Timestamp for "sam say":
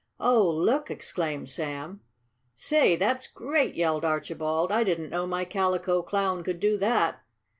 1.51-2.95